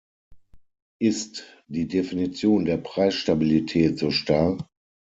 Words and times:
Ist 0.99 1.43
die 1.67 1.87
Definition 1.87 2.65
der 2.65 2.77
Preisstabilität 2.77 3.99
so 3.99 4.09
starr? 4.09 4.67